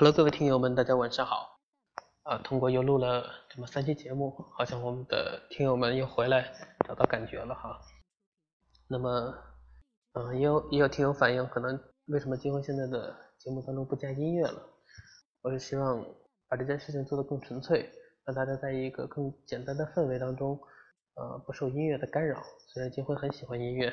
[0.00, 1.60] Hello，各位听友们，大家晚上好。
[2.22, 6.50] 啊，通过又录了这么三期节目，好像我们的听友们又回来
[6.86, 7.78] 找到感觉了哈。
[8.88, 9.34] 那么，
[10.14, 14.66] 嗯，也有也有听友反映，可能为什么今后现在的节目当中不加音乐了？
[15.42, 16.02] 我是希望
[16.48, 17.86] 把这件事情做得更纯粹，
[18.24, 20.58] 让大家在一个更简单的氛围当中，
[21.16, 22.42] 呃，不受音乐的干扰。
[22.72, 23.92] 虽然金辉很喜欢音乐，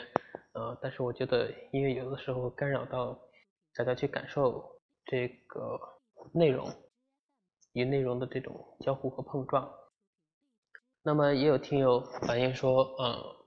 [0.54, 3.20] 呃，但是我觉得音乐有的时候干扰到
[3.76, 4.64] 大家去感受
[5.06, 5.78] 这个
[6.34, 6.74] 内容。
[7.74, 9.72] 与内容的这种交互和碰撞，
[11.04, 13.46] 那么也有听友反映说，呃，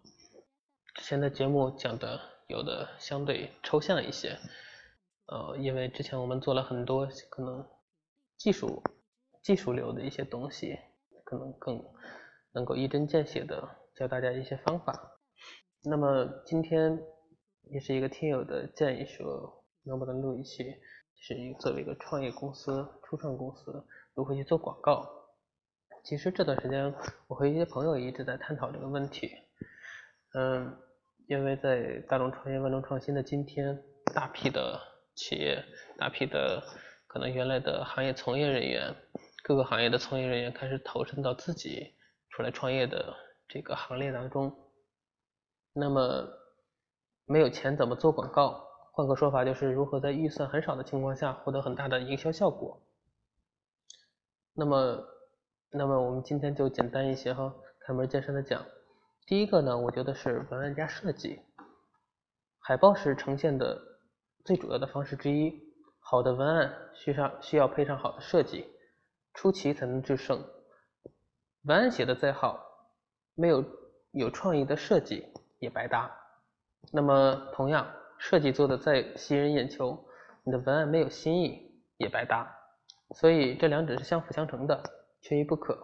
[0.95, 4.39] 之前的节目讲的有的相对抽象一些，
[5.27, 7.69] 呃，因为之前我们做了很多可能
[8.37, 8.81] 技术
[9.43, 10.79] 技术流的一些东西，
[11.25, 11.85] 可能更
[12.53, 15.19] 能够一针见血的教大家一些方法。
[15.83, 16.97] 那么今天
[17.63, 20.65] 也是一个听友的建议说，能不能录一期，
[21.17, 23.87] 是作为一个创业公司、初创公司。
[24.15, 25.09] 如何去做广告？
[26.05, 26.95] 其实这段时间
[27.27, 29.31] 我和一些朋友一直在探讨这个问题。
[30.35, 30.77] 嗯，
[31.27, 33.83] 因为在大众创业万众创新的今天，
[34.15, 34.81] 大批的
[35.15, 35.65] 企业、
[35.99, 36.63] 大批的
[37.07, 38.95] 可能原来的行业从业人员，
[39.43, 41.95] 各个行业的从业人员开始投身到自己
[42.31, 43.15] 出来创业的
[43.49, 44.53] 这个行列当中。
[45.73, 46.29] 那么
[47.27, 48.70] 没有钱怎么做广告？
[49.01, 52.83] 换个说法就是如何在预算很少的情况下获得很大的营销效果。
[54.53, 55.03] 那么，
[55.71, 58.63] 那么我们今天就简单一些哈，开门见山的讲。
[59.27, 61.41] 第一个呢，我觉得是文案加设计。
[62.59, 63.81] 海报是呈现的
[64.45, 65.59] 最主要的方式之一，
[66.01, 68.67] 好的文案需上需要配上好的设计，
[69.33, 70.45] 出奇才能制胜。
[71.63, 72.63] 文案写的再好，
[73.35, 73.65] 没有
[74.11, 76.15] 有创意的设计也白搭。
[76.93, 77.91] 那么同样，
[78.23, 79.99] 设计做的再吸引人眼球，
[80.45, 82.55] 你的文案没有新意也白搭。
[83.17, 84.81] 所以这两者是相辅相成的，
[85.23, 85.77] 缺一不可。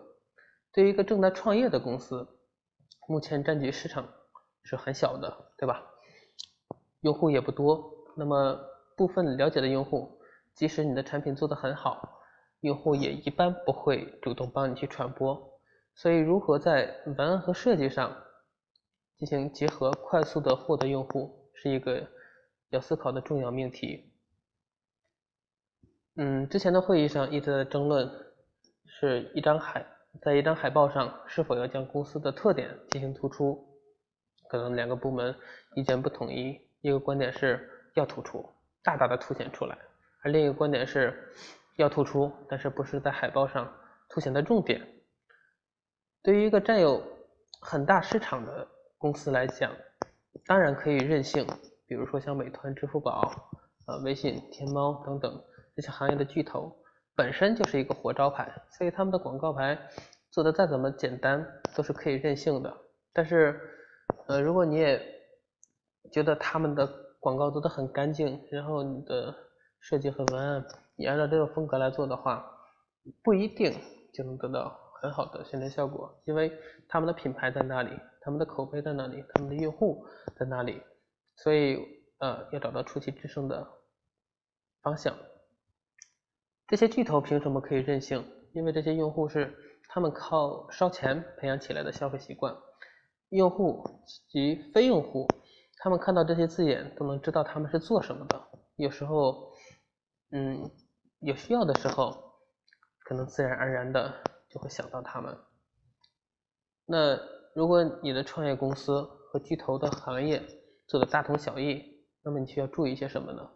[0.70, 2.28] 对于一个正在创业的公司，
[3.08, 4.06] 目前占据市场
[4.62, 5.82] 是很小的，对吧？
[7.00, 7.90] 用户也不多。
[8.14, 8.60] 那么
[8.96, 10.20] 部分了解的用户，
[10.54, 12.20] 即使你的产品做得很好，
[12.60, 15.58] 用户也一般不会主动帮你去传播。
[15.94, 18.14] 所以如何在文案和设计上
[19.16, 22.06] 进行结合，快速的获得用户，是一个
[22.70, 24.12] 要思考的重要命题。
[26.16, 28.10] 嗯，之前的会议上一直在争论，
[28.86, 29.84] 是一张海，
[30.22, 33.68] 在一张海报上是否要将公司的特点进行突出，
[34.48, 35.34] 可能两个部门
[35.74, 38.48] 意见不统一，一个观点是要突出，
[38.82, 39.76] 大大的凸显出来，
[40.22, 41.32] 而另一个观点是
[41.76, 43.70] 要突出，但是不是在海报上
[44.08, 44.80] 凸显的重点。
[46.22, 47.02] 对于一个占有
[47.60, 48.66] 很大市场的
[48.96, 49.70] 公司来讲，
[50.46, 51.46] 当然可以任性，
[51.86, 53.32] 比如说像美团、支付宝、
[53.86, 55.42] 呃微信、天猫等等。
[55.74, 56.74] 这些行业的巨头
[57.14, 59.78] 本身就是一个活招牌，所以他们的广告牌
[60.30, 61.46] 做的再怎么简单，
[61.76, 62.74] 都是可以任性的。
[63.12, 63.60] 但是，
[64.26, 64.98] 呃，如果你也
[66.10, 69.34] 觉得他们的广告做的很干净，然后你的
[69.80, 70.64] 设计和文案
[70.96, 72.42] 也按照这个风格来做的话，
[73.22, 73.78] 不一定
[74.14, 76.50] 就能得到很好的宣传效果，因为
[76.88, 77.90] 他们的品牌在那里，
[78.22, 80.06] 他们的口碑在那里，他们的用户
[80.38, 80.82] 在那里，
[81.36, 81.76] 所以
[82.18, 83.66] 呃，要找到出奇制胜的
[84.82, 85.16] 方向。
[86.66, 88.24] 这些巨头凭什么可以任性？
[88.52, 89.54] 因为这些用户是
[89.88, 92.56] 他们靠烧钱培养起来的消费习惯。
[93.28, 93.84] 用户
[94.28, 95.28] 及非用户，
[95.78, 98.48] 他们看到这些字眼都能知道他们是做什么的。
[98.76, 99.52] 有时候，
[100.30, 100.70] 嗯，
[101.20, 102.14] 有需要的时候，
[103.00, 105.36] 可能自然而然的就会想到他们。
[106.84, 107.18] 那
[107.54, 110.42] 如果你的创业公司和巨头的行业
[110.86, 111.82] 做的大同小异，
[112.22, 113.50] 那么你需要注意些什么呢？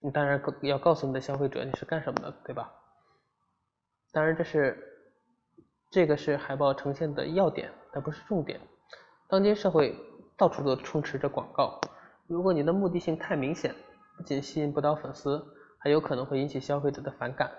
[0.00, 2.72] 你当然要告诉你的消费者你是干什么的，对吧？
[4.12, 4.76] 当然这是
[5.90, 8.60] 这个是海报呈现的要点，但不是重点。
[9.28, 9.94] 当今社会
[10.36, 11.80] 到处都充斥着广告，
[12.26, 13.74] 如果你的目的性太明显，
[14.16, 15.44] 不仅吸引不到粉丝，
[15.78, 17.50] 还有可能会引起消费者的反感。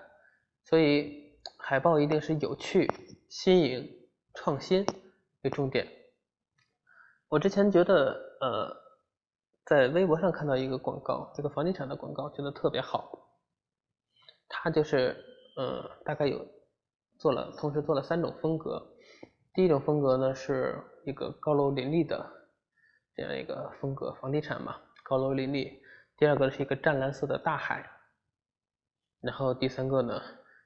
[0.64, 2.90] 所以海报一定是有趣、
[3.28, 3.88] 新颖、
[4.34, 4.84] 创新
[5.42, 5.86] 为重点。
[7.30, 8.12] 我之前觉得，
[8.42, 8.76] 呃。
[9.66, 13.08] 在微博上看到一个广告，这个房地产的广告，觉得特别好。
[14.48, 15.14] 它就是，
[15.56, 16.44] 呃，大概有
[17.20, 18.84] 做了，同时做了三种风格。
[19.54, 22.26] 第一种风格呢，是一个高楼林立的
[23.14, 24.74] 这样一个风格，房地产嘛，
[25.04, 25.80] 高楼林立。
[26.16, 27.88] 第二个是一个湛蓝色的大海，
[29.20, 30.20] 然后第三个呢，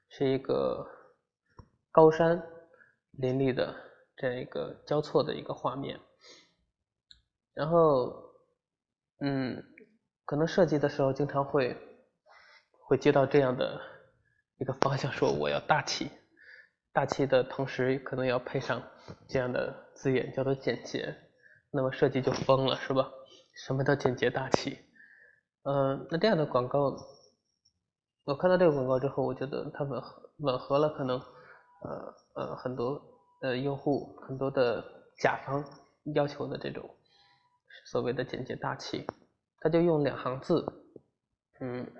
[0.09, 0.83] 是一个
[1.91, 2.41] 高山
[3.11, 3.75] 林立的
[4.17, 5.99] 这样一个交错的一个画面，
[7.55, 8.23] 然后。
[9.21, 9.63] 嗯，
[10.25, 11.73] 可能设计的时候经常会
[12.81, 13.79] 会接到这样的
[14.57, 16.11] 一个方向，说我要大气，
[16.91, 18.83] 大气的同时可能要配上
[19.29, 21.15] 这样的字眼，叫做简洁，
[21.71, 23.09] 那么设计就疯了，是吧？
[23.65, 24.77] 什么叫简洁大气？
[25.63, 26.93] 嗯，那这样的广告，
[28.25, 33.01] 我看到这个广告之后，我觉得它吻合吻合了可能呃呃很多
[33.41, 34.83] 呃用户很多的
[35.21, 35.63] 甲方
[36.13, 36.83] 要求的这种
[37.83, 39.05] 所谓的简洁大气，
[39.59, 40.65] 它就用两行字，
[41.59, 41.91] 嗯。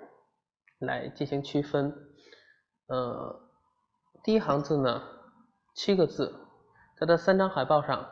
[0.79, 1.95] 来进行区分，
[2.87, 3.49] 呃，
[4.25, 5.01] 第一行字呢，
[5.73, 6.37] 七个字，
[6.97, 8.05] 它的三张海报上，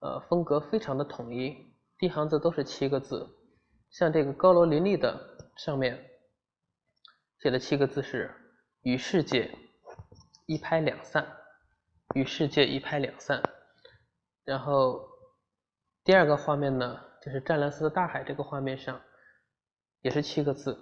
[0.00, 1.54] 呃，风格非常的统一，
[1.98, 3.28] 第一行字都是七个字，
[3.90, 6.02] 像这个高楼林立的上面
[7.40, 8.34] 写的七个字是
[8.80, 9.54] “与世界
[10.46, 11.36] 一拍两散”，
[12.16, 13.42] 与世界一拍两散，
[14.44, 15.07] 然后
[16.08, 18.98] 第二个画面呢，就是湛蓝色的大海，这个画面上
[20.00, 20.74] 也是七个字。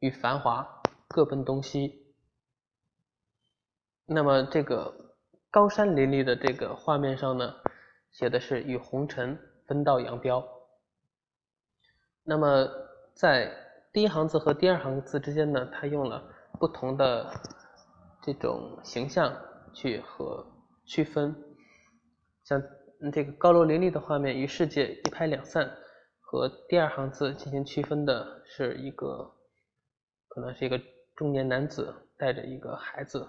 [0.00, 2.04] 与繁华各奔东西。
[4.06, 4.92] 那么这个
[5.52, 7.54] 高山林立的这个画面上呢，
[8.10, 9.38] 写的是与红尘
[9.68, 10.44] 分道扬镳。
[12.24, 12.68] 那么
[13.14, 13.54] 在
[13.92, 16.28] 第一行字和第二行字之间呢，它用了
[16.58, 17.32] 不同的
[18.20, 19.32] 这种形象
[19.72, 20.44] 去和
[20.84, 21.32] 区分。
[22.42, 22.60] 像
[23.10, 25.74] 这个高楼林立的画面与世界一拍两散，
[26.20, 29.34] 和第二行字进行区分的是一个。
[30.34, 30.80] 可能是一个
[31.14, 33.28] 中年男子带着一个孩子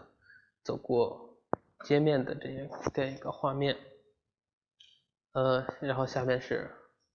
[0.63, 1.37] 走过
[1.83, 3.77] 街面的这样这样一个画面，
[5.33, 6.71] 呃，然后下面是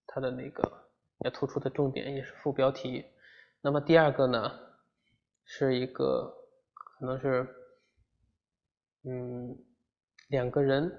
[0.06, 0.86] 他的那个
[1.20, 3.02] 要突出的重点，也是副标题。
[3.62, 4.60] 那么第二个呢，
[5.46, 6.36] 是一个
[6.74, 7.48] 可能是
[9.04, 9.56] 嗯
[10.28, 10.92] 两个人，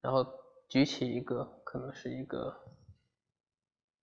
[0.00, 0.26] 然后
[0.68, 2.54] 举起一个可能是一个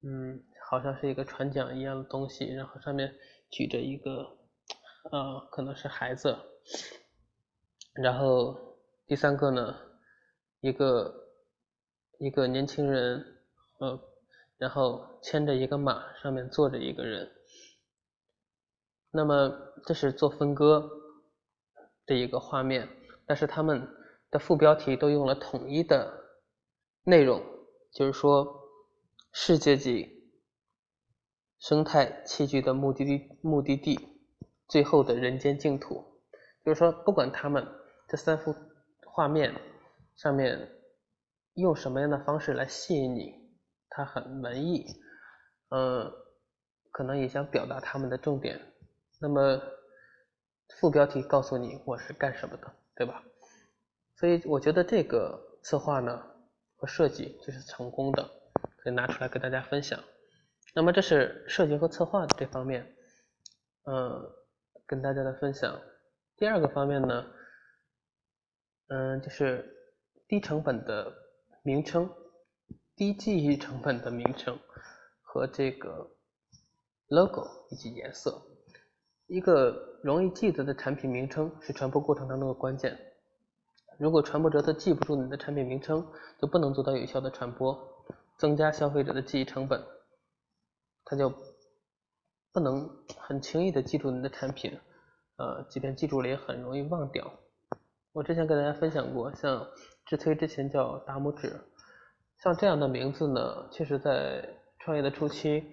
[0.02, 3.16] 嗯好像是一个船桨一样的东西，然后上面。
[3.52, 4.38] 举着一个，
[5.12, 6.36] 呃，可能是孩子，
[7.94, 8.58] 然后
[9.06, 9.74] 第三个呢，
[10.60, 11.14] 一个
[12.18, 13.24] 一个年轻人，
[13.80, 13.98] 呃，
[14.58, 17.32] 然后牵着一个马，上面坐着一个人。
[19.12, 20.90] 那么这是做分割
[22.08, 22.90] 的一个画面，
[23.28, 23.88] 但是他们
[24.32, 26.25] 的副标题都用了统一的
[27.08, 27.40] 内容，
[27.92, 28.68] 就是说
[29.32, 30.12] 世界级。
[31.60, 34.00] 生态器具的目的地，目的地，
[34.68, 36.04] 最后的人间净土。
[36.64, 37.66] 就是说，不管他们
[38.08, 38.54] 这三幅
[39.06, 39.54] 画面
[40.16, 40.70] 上面
[41.54, 43.34] 用什么样的方式来吸引你，
[43.90, 44.86] 它很文艺，
[45.70, 46.12] 嗯，
[46.92, 48.60] 可能也想表达他们的重点。
[49.20, 49.62] 那么
[50.80, 53.24] 副标题告诉你我是干什么的，对吧？
[54.18, 56.35] 所以我觉得这个策划呢
[56.76, 58.24] 和设计就是成功的，
[58.78, 60.04] 可以拿出来跟大家分享。
[60.74, 62.96] 那么这是设计和策划的这方面，
[63.86, 64.22] 嗯，
[64.86, 65.82] 跟大家的分享。
[66.38, 67.26] 第二个方面呢，
[68.88, 69.74] 嗯，就是
[70.28, 71.14] 低成本的
[71.64, 72.10] 名称、
[72.96, 74.60] 低记忆成本的名称
[75.22, 76.12] 和这个
[77.08, 78.42] logo 以及颜色。
[79.28, 83.00] 一个容易记得的产品名称是传播过程当中的关键。
[83.98, 86.06] 如果传播者他记不住你的产品名称，
[86.40, 87.78] 就不能做到有效的传播，
[88.38, 89.82] 增加消费者的记忆成本。
[91.06, 91.32] 他就
[92.52, 94.78] 不能很轻易的记住你的产品，
[95.38, 97.32] 呃，即便记住了也很容易忘掉。
[98.12, 99.68] 我之前跟大家分享过，像
[100.06, 101.62] 智推之前叫大拇指，
[102.44, 104.48] 像这样的名字呢，确实在
[104.80, 105.64] 创业的初期，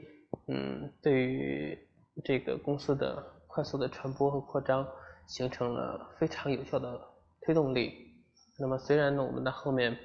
[0.48, 1.78] 嗯，对于
[2.24, 4.86] 这个公司的快速的传播和扩张，
[5.26, 7.00] 形成了非常有效的
[7.40, 8.11] 推动力。
[8.62, 9.98] 那么虽然呢，我们在后面，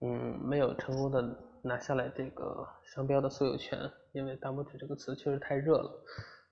[0.00, 1.44] 嗯，没有成功的。
[1.60, 3.78] 拿下来这个商标的所有权，
[4.12, 5.90] 因为“大拇指”这个词确实太热了，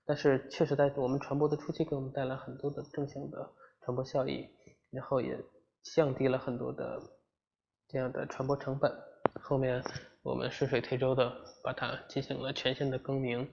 [0.05, 3.49] 但是确实在我们传播的初期给我们带来很多的正向的
[3.81, 4.45] 传播效益，
[4.91, 5.39] 然后也
[5.95, 7.01] 降低了很多的
[7.87, 8.91] 这样的传播成本。
[9.41, 9.81] 后面
[10.23, 11.33] 我们顺水推舟的
[11.63, 13.49] 把它进行了全新的更名，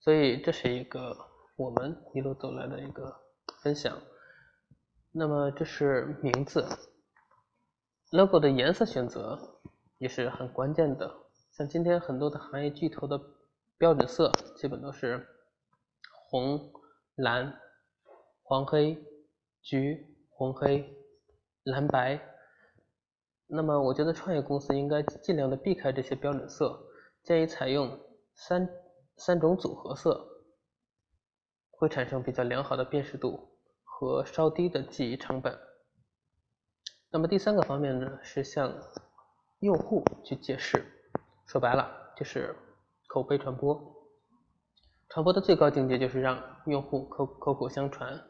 [0.00, 1.16] 所以这是一个
[1.56, 3.10] 我们一路走来的一个
[3.62, 3.98] 分享。
[5.16, 6.66] 那么这是名字
[8.10, 9.60] ，logo 的颜色选择。
[9.98, 11.08] 也是很关键的，
[11.52, 13.18] 像今天很多的行业巨头的
[13.78, 15.24] 标准色，基本都是
[16.28, 16.72] 红、
[17.14, 17.58] 蓝、
[18.42, 19.02] 黄、黑、
[19.62, 20.84] 橘、红、黑、
[21.62, 22.20] 蓝白。
[23.46, 26.78] 那么，我觉得创业公司应该尽量的避开这些标准色，
[27.22, 27.98] 建议采用
[28.34, 28.68] 三
[29.16, 30.26] 三种组合色，
[31.70, 33.53] 会产生比较良好的辨识度
[34.04, 35.58] 和稍低的记忆成本。
[37.10, 38.72] 那么第三个方面呢，是向。
[39.60, 40.84] 用户去解释，
[41.46, 42.54] 说白了就是
[43.06, 43.80] 口碑传播。
[45.08, 48.20] 传播的最高境界就是让用户口口口相传。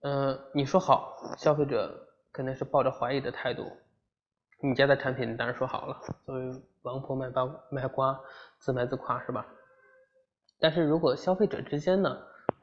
[0.00, 3.64] 嗯，你说好，消费者肯定是抱着怀疑的态度。
[4.62, 8.20] 你家的产品当然说好了，作为王婆卖瓜卖瓜，
[8.58, 9.46] 自卖自夸是吧？
[10.58, 12.14] 但是如果消费者之间呢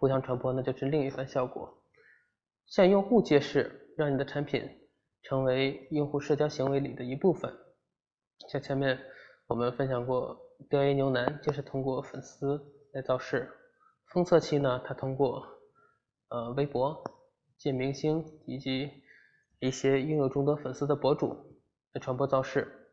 [0.01, 1.83] 互相传播，那就是另一番效果。
[2.65, 4.67] 向用户揭示，让你的产品
[5.21, 7.53] 成为用户社交行为里的一部分。
[8.49, 8.99] 像前面
[9.45, 10.35] 我们分享过，
[10.71, 12.59] 雕爷牛腩就是通过粉丝
[12.93, 13.45] 来造势；
[14.07, 15.45] 封测期呢，它通过
[16.29, 17.03] 呃微博、
[17.59, 18.89] 见明星以及
[19.59, 21.61] 一些拥有众多粉丝的博主
[21.93, 22.89] 来传播造势。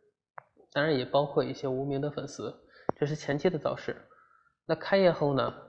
[0.72, 2.54] 当然也包括一些无名的粉丝，
[2.96, 3.96] 这是前期的造势。
[4.66, 5.67] 那开业后呢，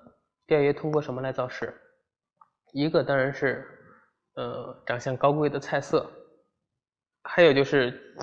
[0.50, 1.74] 店员通过什么来造势？
[2.74, 3.76] 一个当然是。
[4.36, 6.10] 呃，长相高贵的菜色，
[7.24, 8.16] 还有就是，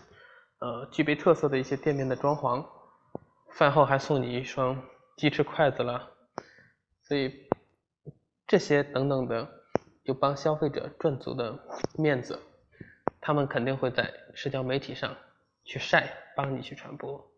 [0.60, 2.66] 呃，具备特色的一些店面的装潢，
[3.52, 4.82] 饭后还送你一双
[5.18, 6.10] 鸡翅筷子了，
[7.02, 7.46] 所以
[8.46, 9.46] 这些等等的，
[10.06, 11.58] 就帮消费者赚足的
[11.98, 12.40] 面子，
[13.20, 15.14] 他们肯定会在社交媒体上
[15.64, 17.30] 去晒，帮你去传播。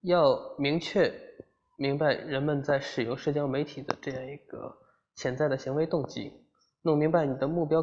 [0.00, 1.08] 要明确
[1.80, 4.76] 明白人们在使用社交媒体的这样一个
[5.14, 6.32] 潜在的行为动机。
[6.82, 7.80] 弄明白你的目标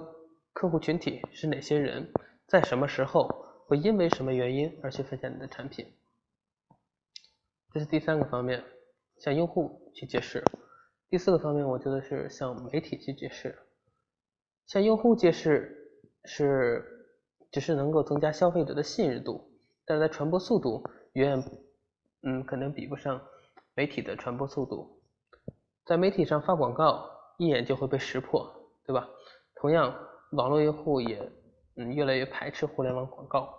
[0.52, 2.12] 客户群体是哪些人，
[2.46, 3.30] 在什么时候
[3.68, 5.94] 会因为什么原因而去分享你的产品，
[7.72, 8.66] 这是第三个方面，
[9.18, 10.44] 向用户去解释。
[11.10, 13.58] 第四个方面，我觉得是向媒体去解释。
[14.68, 15.74] 向用户解释
[16.26, 16.84] 是
[17.50, 19.50] 只是能够增加消费者的信任度，
[19.86, 20.84] 但是在传播速度
[21.14, 21.44] 远远，
[22.24, 23.22] 嗯，可能比不上
[23.76, 25.00] 媒体的传播速度。
[25.86, 28.52] 在媒体上发广告，一眼就会被识破。
[28.88, 29.10] 对吧？
[29.56, 29.92] 同样，
[30.34, 31.20] 网络用户也
[31.76, 33.52] 嗯越来越排斥互联网广告。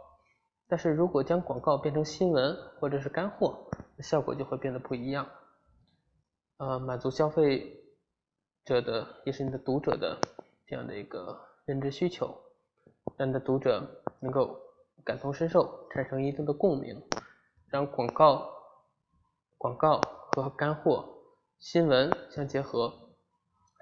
[0.68, 3.68] 但是如果将广告变成新闻或者是干货，
[3.98, 5.26] 效果就会变得不一样。
[6.58, 7.76] 呃，满足消费
[8.64, 10.16] 者的也是你的读者的
[10.64, 12.32] 这样的一个认知需求，
[13.16, 13.84] 让你的读者
[14.20, 14.56] 能够
[15.04, 17.02] 感同身受，产生一定的共鸣，
[17.68, 18.48] 让广告、
[19.58, 20.00] 广告
[20.32, 21.08] 和干货、
[21.58, 22.92] 新闻相结合，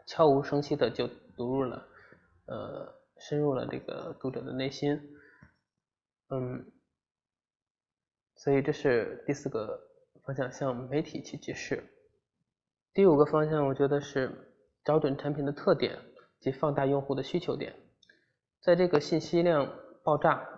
[0.06, 1.08] 悄无声息的就。
[1.36, 1.88] 读入了，
[2.46, 5.16] 呃，深入了这个读者的内心，
[6.28, 6.70] 嗯，
[8.36, 9.80] 所以这是第四个
[10.22, 11.92] 方向，向媒体去解释。
[12.92, 14.54] 第五个方向，我觉得是
[14.84, 15.98] 找准产品的特点
[16.38, 17.74] 及放大用户的需求点。
[18.60, 20.48] 在这个信息量爆炸，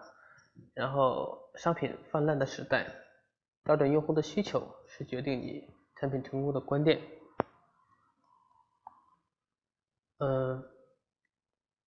[0.75, 2.87] 然后商品泛滥的时代，
[3.65, 7.01] 找准用户的需求是决定你产品成功的关键。
[10.19, 10.63] 嗯，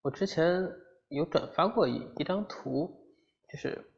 [0.01, 0.61] 我之前
[1.07, 3.15] 有转发过一一张图，
[3.49, 3.91] 就是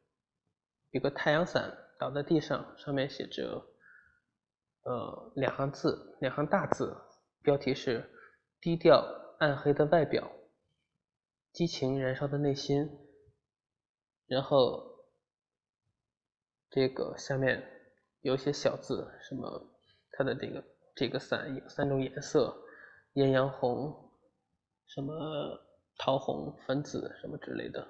[0.91, 3.65] 一个太阳伞倒在地上，上面写着
[4.83, 6.95] 呃两行字，两行大字，
[7.41, 8.09] 标题是
[8.61, 9.03] “低调
[9.39, 10.31] 暗黑的外表，
[11.51, 12.89] 激情燃烧的内心”，
[14.27, 15.05] 然后
[16.69, 17.80] 这个下面
[18.21, 19.69] 有一些小字，什么
[20.11, 20.63] 它的这个
[20.95, 22.55] 这个伞有三种颜色，
[23.13, 24.07] 艳阳红。
[24.93, 25.57] 什么
[25.97, 27.87] 桃红、粉紫什么之类的，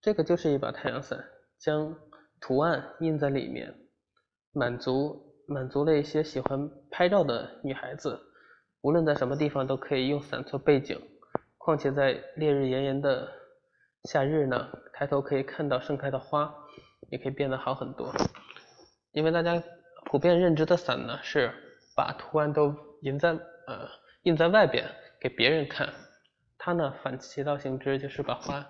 [0.00, 1.22] 这个就是一把太阳伞，
[1.58, 1.94] 将
[2.40, 3.74] 图案印在里面，
[4.52, 8.18] 满足满足了一些喜欢拍照的女孩子，
[8.80, 10.98] 无论在什么地方都可以用伞做背景。
[11.58, 13.30] 况且在烈日炎炎的
[14.04, 16.50] 夏日呢，抬头可以看到盛开的花，
[17.10, 18.10] 也可以变得好很多。
[19.14, 19.62] 因为大家
[20.04, 21.50] 普遍认知的伞呢，是
[21.96, 23.88] 把图案都印在呃
[24.24, 24.84] 印在外边。
[25.20, 25.88] 给别人看，
[26.58, 28.66] 它呢反其道行之，就是把花，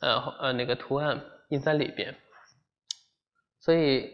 [0.00, 2.16] 呃呃那个图案印在里边，
[3.60, 4.10] 所以，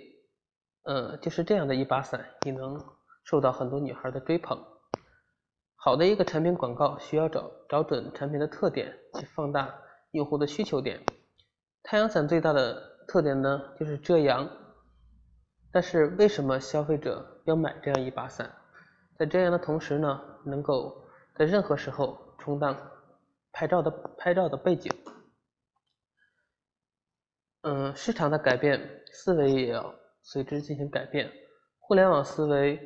[0.83, 2.85] 嗯，就是这样的一把伞，也能
[3.23, 4.61] 受到很多女孩的追捧。
[5.77, 9.73] 好的一个产品广告需要找找准产品的特点，去放大
[10.11, 11.01] 用户的需求点。
[11.85, 12.75] 太阳伞最大的
[13.07, 14.51] 特点呢，就是遮阳。
[15.75, 18.49] 但是为什么消费者要买这样一把伞？
[19.19, 21.05] 在遮阳的同时呢，能够
[21.35, 22.77] 在任何时候充当
[23.51, 24.93] 拍照的拍照的背景，
[27.63, 28.81] 嗯，市场的改变，
[29.13, 31.29] 思维也要随之进行改变。
[31.81, 32.79] 互联网思维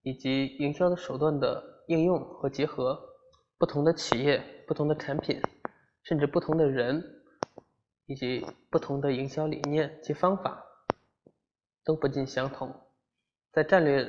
[0.00, 2.98] 以及营销的手段的应用和结合，
[3.58, 5.38] 不同的企业、不同的产品，
[6.04, 7.04] 甚至不同的人，
[8.06, 10.64] 以及不同的营销理念及方法，
[11.88, 12.68] 都不尽相同。
[13.50, 14.06] 在战略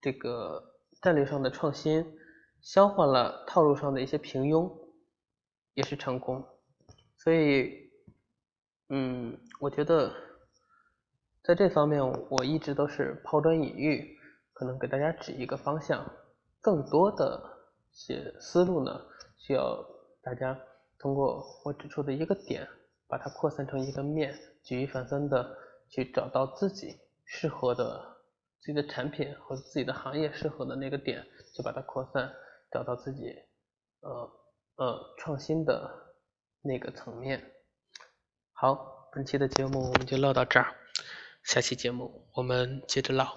[0.00, 0.62] 这个
[1.02, 2.16] 战略上的创新。
[2.62, 4.70] 消化了套路上的一些平庸，
[5.72, 6.44] 也是成功。
[7.16, 7.90] 所以，
[8.90, 10.12] 嗯，我觉得
[11.42, 14.14] 在这方面我一直都是抛砖引玉，
[14.52, 16.04] 可能给大家指一个方向，
[16.60, 17.42] 更多的
[17.92, 19.00] 些思路呢，
[19.38, 19.82] 需要
[20.20, 20.54] 大家
[20.98, 22.68] 通过我指出的一个点，
[23.08, 25.56] 把它扩散成一个面，举一反三的
[25.88, 27.00] 去找到自己
[27.32, 28.16] 适合的
[28.60, 32.28] 自己的产品和自己的行业适合的那个点，就把它扩散，
[32.72, 33.22] 找到自己
[34.00, 34.10] 呃
[34.74, 35.88] 呃创新的
[36.60, 37.52] 那个层面。
[38.52, 40.74] 好，本期的节目我们就唠到这儿，
[41.44, 43.36] 下期节目我们接着唠。